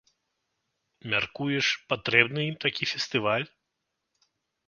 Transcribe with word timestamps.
Мяркуеш, 1.13 1.67
патрэбны 1.93 2.41
ім 2.51 2.57
такі 2.65 2.83
фестываль? 2.93 3.45